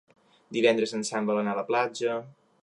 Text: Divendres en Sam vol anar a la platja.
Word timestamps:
Divendres 0.57 0.93
en 0.99 1.05
Sam 1.11 1.29
vol 1.31 1.43
anar 1.43 1.55
a 1.55 1.61
la 1.61 1.67
platja. 1.69 2.17